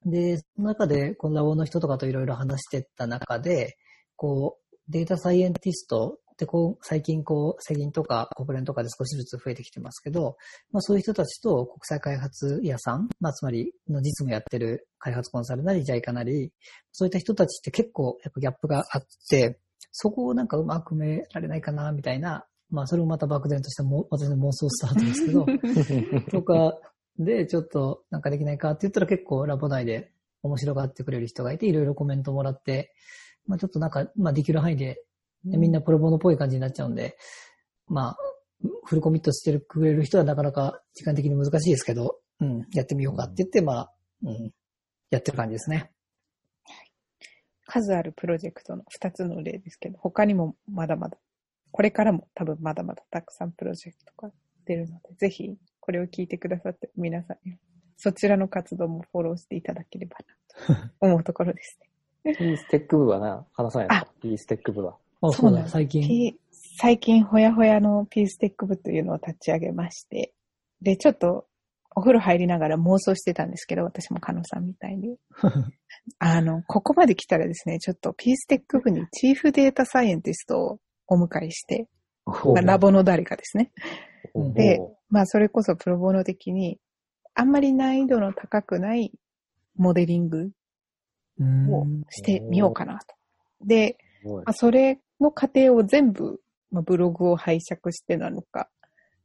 [0.05, 3.75] で、その中でこのラボの人とかといろいろ話してった中で、
[4.15, 10.37] こう、データサイエンティストってこう、最近こう、世銀とか国連とかで少しずつ増えてきてますけど、
[10.71, 16.51] まあそういう人たちと国際開発屋さん、まあつまりの実務やってる開発コンサルなり JICA なり、
[16.91, 19.59] そういった人たちって結構やっぱギャップがあって、
[19.91, 25.45] そこをなんかうまく埋められないかなみたいな、まあそれもまた漠然としたも私の妄想スタートですけど、
[26.31, 26.79] とか
[27.19, 30.11] でちょっとなんかできないかって言ったら結構ラボ内で
[30.43, 32.93] 面白がってくれる人がいて、いろいろコメントもらって、
[33.45, 35.03] まあちょっとなんか、まあできる範囲で、
[35.45, 37.17] でみんなプロボノっぽい感じになっちゃうんで、
[37.87, 38.17] まあ、
[38.85, 44.51] フルコミットしてくれる人はなかなか時間的に難しいですけど、うん、やってみようかって言って、まあ、うん、
[45.09, 45.91] やってる感じですね。
[47.71, 51.17] 数あるプロジェクトの2つの例ですけど、他にもまだまだ、
[51.71, 54.31] これからも多分まだまだたくさんプロジェクトが
[54.65, 57.57] 出るので、ぜひこれを聞いてくださって皆さんには
[57.95, 60.17] そちらの活動もフォローしていただければ
[60.67, 61.79] なと 思うところです
[62.25, 62.35] ね。
[62.35, 64.05] ピーステック部はな、話さないの？
[64.21, 64.97] ピーステック部は。
[65.21, 66.01] あ、そうだ、最近。
[66.01, 70.33] P 最近、ほやほやのピーステック部というのを立ち上げまして、
[70.81, 71.45] で、ちょっと
[71.95, 75.17] お風呂入りながら妄想してたんですけど、私もカノさんみたいに。
[76.19, 81.87] あの、ここまで来たらですね、ちょっとピーステック部にチーフデータサイエンティストをお迎えして、
[82.25, 83.71] まあ、ラボの誰かですね。
[84.33, 86.79] おでまあ、それこそプロボノ的に、
[87.33, 89.11] あんまり難易度の高くない
[89.75, 90.51] モデリング
[91.69, 93.15] をしてみようかなと。
[93.65, 96.39] で、まあ、それの過程を全部、
[96.71, 98.69] まあ、ブログを拝借してなのか、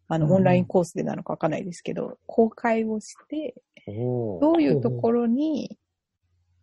[0.09, 3.55] あの、うんオンラインコースでなのかわかんないですけど、公開をして、
[3.87, 5.79] どういうところに、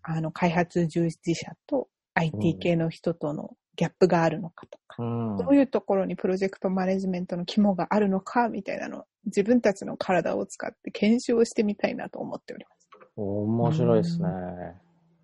[0.02, 12.84] あの、開発従事者と IT 系の人とのギャップがあるのかとか、うんどういうところにプロジェクトマネジメントの肝があるのか、みたいなのを自分たちの体を使って検証してみたいなと思っております。
[13.16, 14.28] 面白いですね。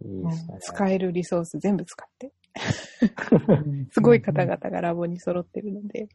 [0.02, 0.58] いいですね。
[0.62, 2.32] 使えるリソース全部使って。
[3.92, 6.10] すごい方々がラボに揃ってるので、うん。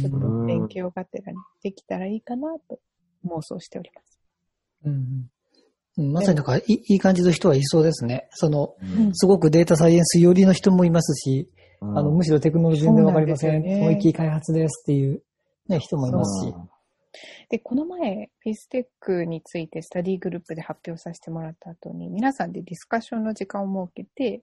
[0.00, 2.78] ちょっと勉強がてらにできたらいいかなと
[3.26, 4.20] 妄想しております。
[4.84, 5.30] うんうん
[5.96, 8.26] まさになんかいい感じの人はいそうですね。
[8.32, 11.48] その、うんすごくデータサイエンス寄りの人もいますし、
[11.80, 13.62] あの、むしろテクノロジー全然わかりません。
[13.62, 15.22] 思いっきり開発ですっていう、
[15.68, 16.54] ね、人もいますし。
[17.48, 24.42] で、この前、フェイステックについてスタディグループで発表させてもらった後に、皆さんでディスカッションの時間を設けて、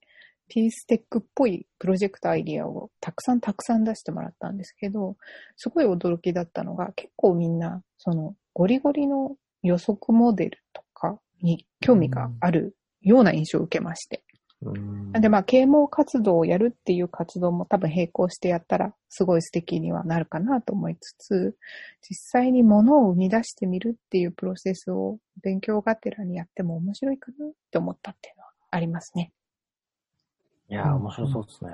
[0.52, 5.16] フェイステックっぽいプロジェクトアイディアをたくさんたくさん出してもらったんですけど、
[5.56, 14.24] すごい驚きだったのが、結構みんな、その、ゴリゴリの予測モデルとかに興味があるような印象を受けまして。
[14.64, 21.58] うんなんでまあ、啓蒙活動をやるっていう活動も多分並行してやったらすごい素敵にはなるかなと思いつつ、
[22.02, 29.32] 実際に物を生み出してみるっていうプロセスを勉強がてらにやっても面白いかなって思ったっていうのはありますね。
[30.72, 31.72] いやー、面白そうですね。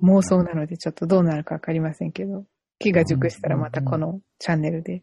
[0.00, 2.44] 妄想なのでちょっとどうなるかわかりませんけど、
[2.78, 5.02] 気が熟したらまたこのチャンネルで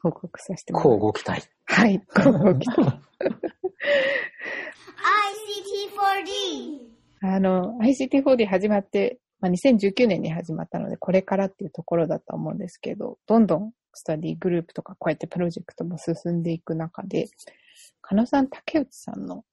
[0.00, 0.94] 報告させてもらいます。
[0.94, 1.46] こうご期待。
[1.66, 2.80] はい、こうご期待
[7.20, 7.28] ICT4D.
[7.28, 17.28] あの、ICT4D 始まって、まあ、2019年に始まったので、これからっていうところだと思うんですけど、どんどんスタディグループとかこうやってプロジェクトも進んでいく中で、
[18.00, 19.44] 加野さん、竹内さんの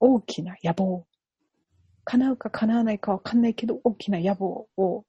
[0.00, 1.06] 大きな野望、
[2.04, 5.04] 叶うか叶わないかわかんないけど、大きな野望を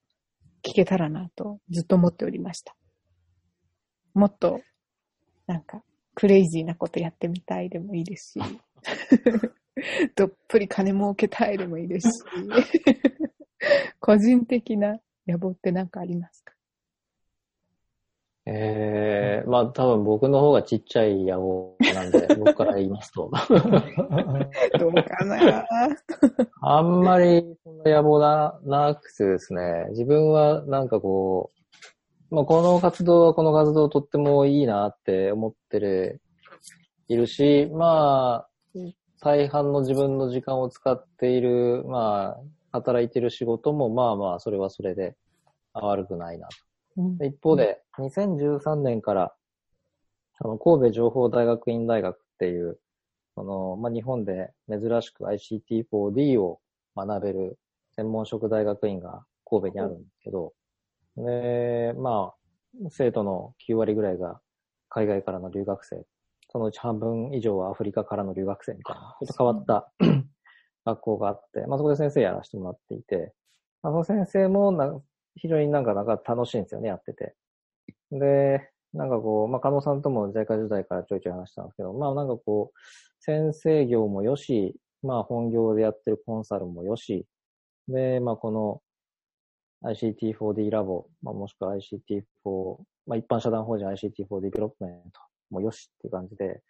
[0.62, 2.74] 聞けたらなとずっと思っておりました。
[4.14, 4.60] もっと、
[5.46, 5.82] なんか、
[6.14, 8.40] クレイジーなことやってみたいでもいいですし、
[10.14, 12.24] どっぷり金儲けたいでもいいですし、
[13.98, 16.53] 個人的な野望って何かありますか？
[18.46, 23.30] えー、まあ多分僕の方がちっちゃい野望なんで、 僕から言いますと。
[24.78, 25.66] どうかな
[26.60, 31.52] あんまりそんな野望な、なくてですね、自分はなんかこ
[32.30, 36.20] う、まあこの活動はこの活動とってもいいなって思ってる、
[37.08, 38.48] いるし、まあ、
[39.20, 45.16] 大半の自分の時間を使っている、まあ、働いてる仕事もまあまあ、それはそれで
[45.72, 46.73] 悪くないなと。
[46.96, 47.18] うん。
[47.18, 49.34] で一方で、2013年から、
[50.38, 52.78] あの、神戸情報大学院大学っていう、
[53.34, 56.60] その、まあ、日本で珍しく ICT4D を
[56.96, 57.58] 学べる
[57.96, 60.52] 専門職大学院が神戸にあるんですけど、
[61.16, 64.40] で、まあ、生徒の9割ぐらいが
[64.88, 66.04] 海外からの留学生、
[66.50, 69.92] そのうち半分以上はアフリカからの留学生みたいな、ちょっと変わった
[70.84, 73.32] 学校があって、まあ、そこで先生やらせてもらっていて、
[73.82, 75.00] まあ、その先生もな
[75.36, 77.34] 非常になんかなんか楽しいんですよね、やってて。
[78.10, 82.78] で、なんかこう、まあ、加納さんとも JICA 時代からちょいちょい話したんですけど、まあなんかこう、
[83.20, 87.26] 先生業もよし、まあ本業でやってるコンサルもよし、
[87.88, 88.80] で、まあこの
[89.90, 95.20] ICT4D ラボ、まあもしくは ICT4、まあ一般社団法人 ICT4 ディベロップメント
[95.50, 96.62] もよしっていう感じで、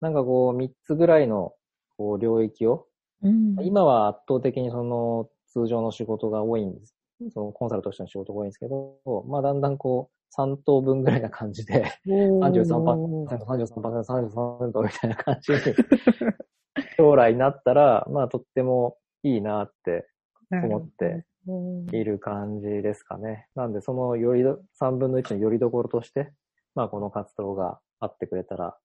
[0.00, 1.52] なんかこう三つぐらいの
[1.96, 2.86] こう領域を、
[3.22, 6.97] うん今は圧倒的にその通常の仕事が多いんです。
[7.32, 15.58] そのコンサルとしての仕事が多いんですけど、まあだんだんこう3等分ぐらいな感じで、33%、33%、33%みたいな感じに、
[16.96, 20.08] 将来になったら、まあとってもいいなって
[20.50, 21.24] 思って
[21.96, 23.48] いる感じですかね。
[23.54, 26.32] なんでそのよりど、3分の1のよりどころとして、
[26.74, 28.76] まあこの活動があってくれたら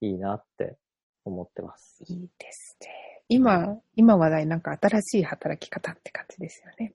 [0.00, 0.76] いいなって
[1.24, 2.04] 思ってます。
[2.08, 2.88] いいですね。
[3.28, 6.94] 今、今話題なんか新しい働き方って感じですよね。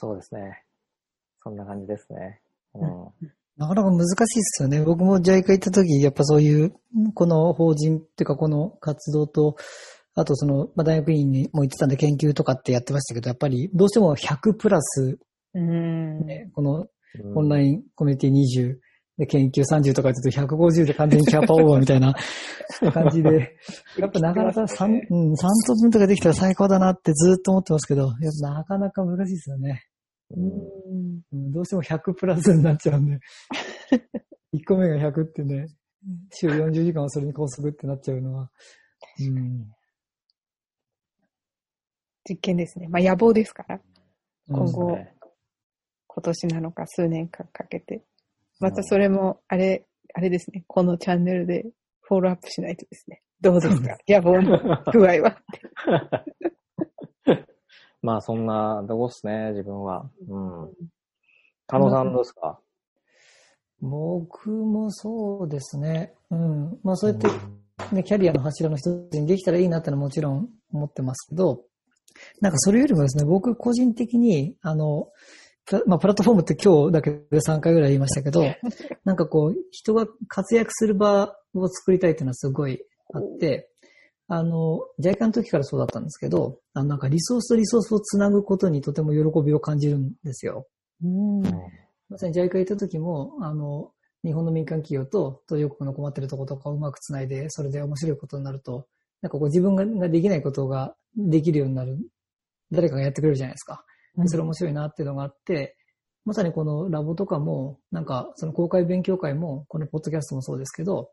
[0.00, 0.64] そうですね。
[1.42, 2.40] そんな感じですね。
[2.74, 2.88] うん。
[3.58, 4.82] なかなか難しいですよね。
[4.82, 6.72] 僕も JICA 行った時、やっぱそういう、
[7.14, 9.56] この法人っていうかこの活動と、
[10.14, 15.18] あとその、まあ、大学院にも行ってたんで研究とかってやってましたけど、やっぱりどうしても100プラス、
[15.52, 16.24] うん。
[16.24, 16.86] ね、この
[17.22, 18.78] うんオンラインコミュニティ20、
[19.20, 22.14] で、研究30とかちょっと150で完全にキャパオーバーみたいな
[22.92, 23.54] 感じで、
[23.98, 25.36] やっぱなかなか3、うん、3
[25.66, 29.82] 等分とかできたら最高だなってずっと思ってますけど、やっぱなかなか難しいですよね。
[30.36, 31.22] うん。
[31.32, 33.18] うん、どうしても100プラスになっちゃうんで、
[34.54, 35.66] 1個目が100ってね、
[36.32, 38.50] 週40時間はそれに拘束ってなっちゃうのは、
[39.20, 39.70] うん、
[42.28, 42.88] 実験ですね。
[42.88, 43.80] まあ野望ですから、
[44.48, 45.14] 今後、ね。
[46.06, 48.02] 今年なのか数年間かけて、
[48.60, 51.64] またそれも、あれ、あれですね、このチャンネルで
[52.02, 53.22] フォローアップしないとですね。
[53.40, 53.96] どうですか？
[54.08, 54.58] 野望の
[54.92, 55.40] 具合は？
[58.02, 60.08] まあそんなとこっすね、自分は。
[60.28, 60.72] うん。
[61.66, 62.58] 加納さんどうですか？
[63.80, 66.14] 僕もそうですね。
[66.30, 66.78] うん。
[66.82, 67.28] まあそうやって、
[67.94, 71.62] ね、キャリアの柱の一つにできたらいいなってのはもちろん思ってますけど、
[72.40, 75.08] なんかそれよりもですね、僕個人的に、あの、
[75.86, 78.42] まあ、プラットフォームって今日だけで3回ぐらい言いましたけど、
[79.04, 82.84] なんかこう、人が活躍する場を作りたいっていうのはすごい
[83.14, 83.69] あって、
[84.32, 90.68] あの、ジャイカの時からそうだったんですけど、あの、なんかリソースとリソースをつなぐことにとても喜びを感じるんですよ。
[91.02, 91.42] うん。
[92.08, 93.90] まさに JICA 行った時も、あの、
[94.24, 98.86] 日本の民間企業と途上国の困ってるところとかをうまくつないで、それで面白いことになると、
[99.20, 101.98] なんかこう自分がができないことができるようになる。
[102.70, 103.84] 誰かがやってくれるじゃないですか。
[104.16, 105.76] でそれ面白いなっていうのがあって、
[106.24, 111.10] まさにこのラボとかも、なんかその公開勉強会も、このポッドキャストもそうですけど、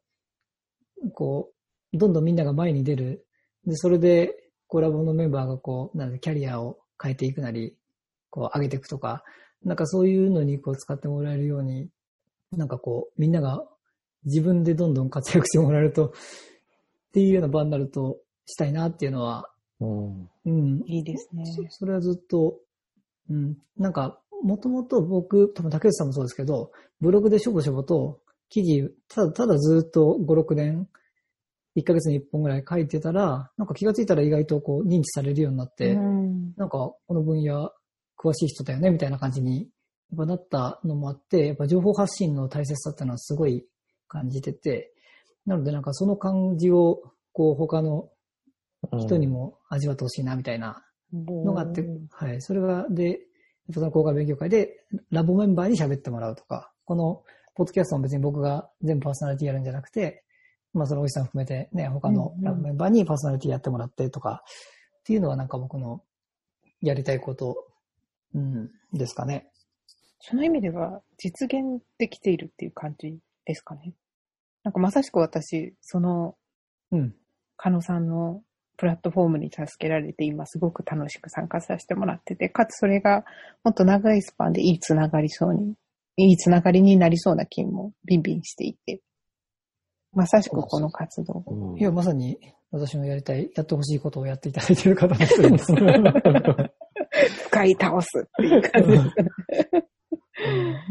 [1.13, 1.56] こう、
[1.93, 3.25] どんどんみんなが前に出る。
[3.65, 4.35] で、それで、
[4.67, 7.77] こうラボのメンバーがこう、なんでキャリアを変えていくなり、
[8.29, 9.23] こう上げていくとか、
[9.63, 11.89] なんかそういうのにこう使ってもらえるように、
[12.51, 13.65] なんかこう、みんなが
[14.25, 16.11] 自分でどんどん活躍してもらえると、っ
[17.13, 20.29] ていうような場になるとしたいなっていうのは、うん。
[20.45, 20.83] うん。
[20.85, 21.45] いいですね。
[21.45, 22.59] そそれはずっと、
[23.29, 23.57] うん。
[23.77, 26.71] なんか、もともと僕、多分竹内さんもそうですけど、
[27.01, 28.19] ブログでしょぼしょぼと
[28.49, 30.87] 記事、ただ、ただずっと5、6年、
[31.77, 37.71] 1ヶ月に1本ぐらい書いてたら、なんか気がついたら意外とこう認知されるようになって、うんなんか、この分野、
[38.17, 39.69] 詳しい人だよね、みたいな感じに、
[40.09, 43.63] やっぱなったのもあって、やっぱ情報発信の大切さっていうのはすごい
[44.07, 44.91] 感じてて、
[45.45, 48.09] なのでなんかその感じを、こう、他の
[48.99, 52.41] 人にも味わってほしいな、みたいなのがあって、はい。
[52.41, 53.19] それが、で、
[53.71, 57.23] その公開勉強会で、ラボメンバーに喋ってもらうとか、この、
[57.53, 60.23] ポッドキャストも別に僕が全部パーソナリティやるんじゃなくて、
[60.73, 64.43] まあそのおじさん含めてね、他のラボメンバーにパーソナリティやってもらってとか、
[64.99, 66.01] っていうのはなんか僕の
[66.81, 67.55] やりたいこと、
[68.33, 69.47] うん、ですかね。
[70.19, 73.93] その意味では実現できているっていう感じですかね。
[74.63, 76.35] なんかまさしく私、その、
[76.91, 77.15] うん。
[77.55, 78.43] カノさんの
[78.77, 83.25] プラットフォームに助けられて今すごく楽しく参加させてもらってて、かつそれが
[83.63, 85.73] もっと長いスパンでいいつながりそうに、
[86.17, 89.01] いいつながりになりそうな気もビンビンしていて、
[90.17, 91.43] まさしくこの活動。
[91.45, 92.39] うんいや、まさに
[92.71, 95.73] 私のやりたい、やってほしいことをやっていただいている方の一人です。
[97.49, 99.13] 使い倒すっていう感じですね。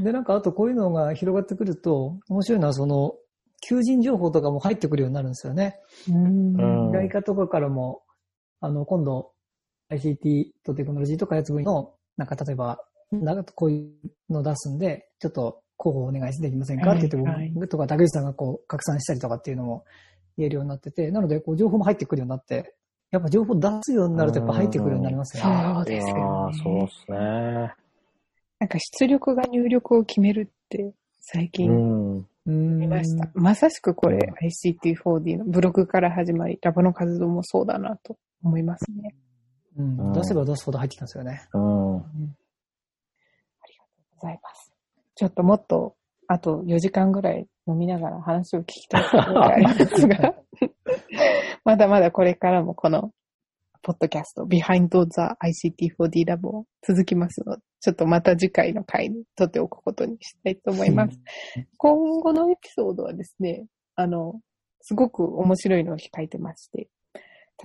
[0.05, 3.15] で、なんかあとこういうのが広がってくると、面白いのはその、
[3.69, 5.81] 求人情報とかも入ってくるようになるんですよね。
[6.09, 8.03] うんうん外貨とかからも、
[8.61, 9.33] あの、今度、
[9.91, 12.79] ICT とテクノロジーと開発部の、なんか例えば、
[13.11, 13.89] なんかこうい
[14.31, 16.93] うの出すんで、ちょっと候補お願いできませんか？
[16.93, 19.85] って言って、はい僕とか竹内さんがこう拡散したりとかっていうのも
[20.37, 22.75] 言えるようになってて、なのでこう情報も入ってくるようになって、
[23.11, 25.75] やっぱ情報出すようになるとやっぱ入ってくるようになりますよね。
[25.75, 27.19] そうですよねそうっすね。
[28.59, 32.27] なんか出力が入力を決めるって最う近ん。
[32.47, 33.29] うん見ました。
[33.35, 39.17] まさしくこれ ICT4D のブログから始まり、ラボの活動もそうだなと思いますね。
[39.77, 40.13] うん。
[40.13, 41.49] 出せば出すほど入ってきますよね。
[41.53, 41.97] うん。
[41.97, 44.76] ありがとうございます。
[45.17, 45.97] ちょっともっと、
[46.29, 50.35] あと4時間ぐらい飲みながら話を聞きたいところがありますが、
[51.65, 53.13] まだまだこれからもこの、
[53.83, 61.19] ポッドキャスト、Behind the ICT4D ラボ続きますので、ちょっとまた次回の回に取っておくことにしたいと思います。
[61.79, 64.41] 今後のエピソードはですね、あの、
[64.83, 66.89] すごく面白いのを控えてまして、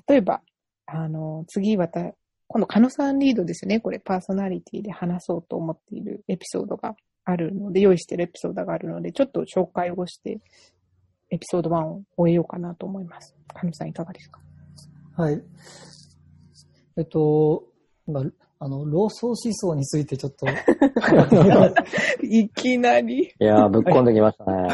[0.08, 0.42] 例えば、
[0.86, 2.14] あの、次また、
[2.48, 3.80] 今度、カノさんリードですよね。
[3.80, 6.96] これ、パーソナリティで話そうと思っているエピソードが
[7.26, 10.40] あるので、用意しているエピソードがあるので、ちょっと紹介をして、
[11.30, 13.36] エピソード1を終えようかなと思います。
[13.54, 14.40] カノさんいかがですか？
[15.16, 15.42] はい。
[16.98, 17.64] えっと、
[18.08, 18.24] 今、
[18.60, 20.46] あの、老僧思想についてちょっと、
[22.24, 23.24] いきなり。
[23.24, 24.68] いやー、ぶっこんできましたね。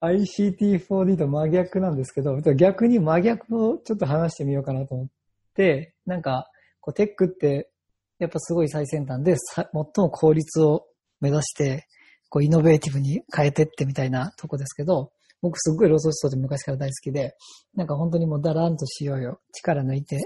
[0.00, 5.06] ICT4D と真逆なんですけど、逆に真逆をちょっと話してみようかなと思っ
[5.54, 6.48] て、なんか、
[6.80, 7.70] こうテックって、
[8.18, 10.86] やっぱすごい最先端で、さ最も効率を
[11.22, 11.86] 目指して、
[12.28, 15.10] こうイノベーティブに変えてってみたいなとこですけど、
[15.40, 17.34] 僕すっごいローソン思想って昔から大好きで、
[17.74, 19.40] なんか本当にもうダラーンとしようよ。
[19.52, 20.18] 力抜いて、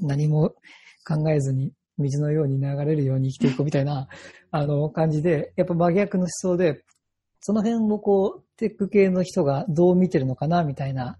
[0.00, 0.54] 何も
[1.06, 4.08] 考えずに、水のように流れるように生きていこうみたいな、
[4.50, 6.82] あの、感じで、やっぱ真逆の思想で、
[7.40, 11.16] その辺をこう、テック系の人がどう見てるのかな、みたいな、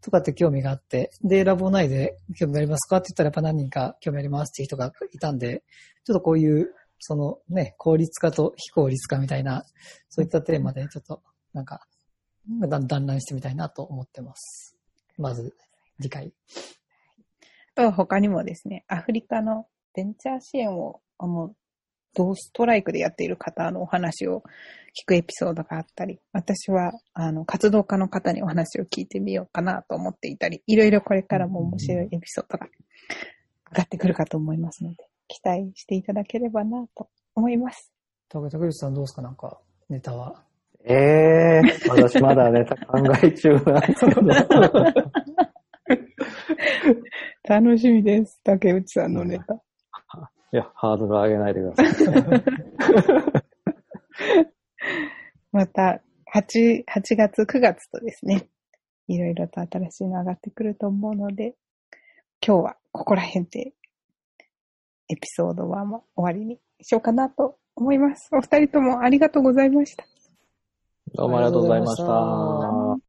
[0.00, 5.62] とかって興味があって、で、ラボ内で興味ありますかって言ったらやっぱ何人か興味ありますっていう人がいたんで、
[6.04, 9.64] ちょっとこういう、そのね、効率化と非効率化みたいな、
[10.08, 11.22] そういったテーマでちょっと、
[11.52, 11.86] なんか、
[12.60, 14.76] だんだん談してみたいなと思ってます。
[15.16, 15.54] まず、
[16.00, 16.32] 次回。
[17.74, 21.54] あとは他にもですね、アフリカのベンチャー支援を、あの、
[22.14, 24.42] 同ストライクでやっている方のお話を
[25.00, 32.66] 聞くエピソードがあったり、私は、あの、活動家の方にお話を聞いてみようかなと思っていたり、いろいろこれからも面白いエピソードが
[33.70, 37.92] 上がってくるかと思いますので、期待していただければなと思います。
[38.28, 39.22] 竹竹内さんどうですか？
[39.22, 40.42] なんか、ネタは。
[40.84, 44.22] ええー、私まだネタ考え中なんですけど。
[47.48, 48.40] 楽しみです。
[48.44, 49.54] 竹内さんのネタ。
[50.52, 52.42] いや、ハードル上げないでください。
[55.52, 56.00] また、
[56.34, 58.48] 8、8月、9月とですね、
[59.08, 61.54] いろいろと新しいの上がってくると思うので、
[62.46, 63.72] 今日はここら辺で、
[65.08, 68.28] エピソード1は終わりにしようかなと思います。
[68.32, 70.04] お二人ともありがとうございました。
[71.14, 72.87] どうもありがとうございました。